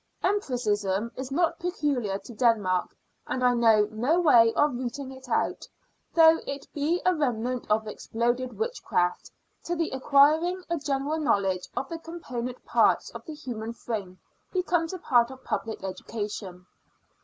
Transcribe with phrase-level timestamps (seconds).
[0.23, 5.67] Empiricism is not peculiar to Denmark; and I know no way of rooting it out,
[6.15, 9.29] though it be a remnant of exploded witchcraft,
[9.63, 14.17] till the acquiring a general knowledge of the component parts of the human frame
[14.51, 16.65] becomes a part of public education.